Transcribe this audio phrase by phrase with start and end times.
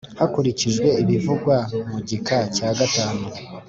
[0.19, 1.57] hakurikijwe ibivugwa
[1.89, 3.25] mu gika cya gatanu